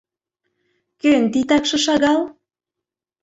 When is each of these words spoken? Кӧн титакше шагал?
Кӧн 1.01 1.23
титакше 1.33 1.77
шагал? 1.85 2.21